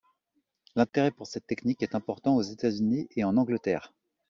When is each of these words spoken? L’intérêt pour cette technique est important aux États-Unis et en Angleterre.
L’intérêt 0.75 1.11
pour 1.11 1.27
cette 1.27 1.45
technique 1.45 1.83
est 1.83 1.93
important 1.93 2.35
aux 2.35 2.41
États-Unis 2.41 3.07
et 3.15 3.23
en 3.23 3.37
Angleterre. 3.37 3.93